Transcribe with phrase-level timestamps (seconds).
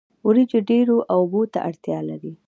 [0.27, 2.33] وریجې ډیرو اوبو ته اړتیا لري